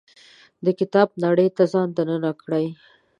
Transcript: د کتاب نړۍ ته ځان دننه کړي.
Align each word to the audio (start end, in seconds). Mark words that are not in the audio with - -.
د 0.65 0.67
کتاب 0.79 1.07
نړۍ 1.25 1.47
ته 1.57 1.63
ځان 1.73 1.89
دننه 1.97 2.31
کړي. 2.41 2.65